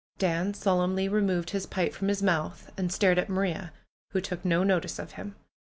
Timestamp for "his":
1.51-1.67, 2.07-2.23